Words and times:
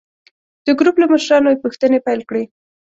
د 0.65 0.67
ګروپ 0.79 0.95
له 1.01 1.05
مشرانو 1.11 1.49
یې 1.53 1.61
پوښتنې 1.63 1.99
پیل 2.05 2.21
کړې. 2.29 2.43